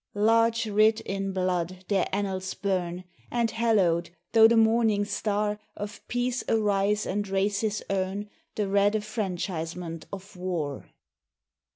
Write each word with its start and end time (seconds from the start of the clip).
Large 0.15 0.65
writ 0.65 0.99
in 1.01 1.31
blood 1.31 1.85
their 1.87 2.07
annals 2.11 2.55
burn, 2.55 3.03
And 3.29 3.51
hallowed, 3.51 4.09
tho' 4.31 4.47
the 4.47 4.57
morning 4.57 5.05
star 5.05 5.59
Of 5.77 6.01
Peace 6.07 6.43
arise 6.49 7.05
and 7.05 7.27
races 7.27 7.83
earn 7.87 8.27
The 8.55 8.67
red 8.67 8.93
affranchisement 8.95 10.05
of 10.11 10.35
War. 10.35 10.89